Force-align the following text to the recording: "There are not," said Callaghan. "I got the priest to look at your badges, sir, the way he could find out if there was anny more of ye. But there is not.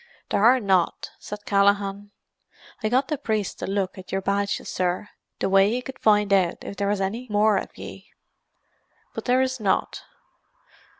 "There 0.29 0.43
are 0.43 0.59
not," 0.59 1.11
said 1.19 1.45
Callaghan. 1.45 2.09
"I 2.81 2.89
got 2.89 3.07
the 3.09 3.19
priest 3.19 3.59
to 3.59 3.67
look 3.67 3.99
at 3.99 4.11
your 4.11 4.19
badges, 4.23 4.67
sir, 4.67 5.09
the 5.37 5.47
way 5.47 5.69
he 5.69 5.83
could 5.83 5.99
find 5.99 6.33
out 6.33 6.63
if 6.63 6.75
there 6.77 6.87
was 6.87 6.99
anny 7.01 7.27
more 7.29 7.57
of 7.57 7.77
ye. 7.77 8.09
But 9.13 9.25
there 9.25 9.43
is 9.43 9.59
not. 9.59 10.01